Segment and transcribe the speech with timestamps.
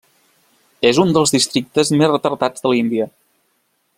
[0.91, 3.11] És un dels districtes més retardats de l'Índia.